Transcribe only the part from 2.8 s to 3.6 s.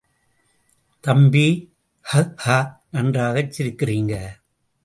நன்றாகச்